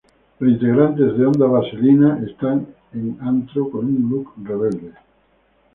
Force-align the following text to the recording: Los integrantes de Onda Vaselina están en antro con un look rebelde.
Los 0.39 0.49
integrantes 0.49 1.15
de 1.15 1.27
Onda 1.27 1.45
Vaselina 1.45 2.23
están 2.27 2.65
en 2.91 3.19
antro 3.21 3.69
con 3.69 3.85
un 3.85 4.09
look 4.09 4.33
rebelde. 4.43 4.93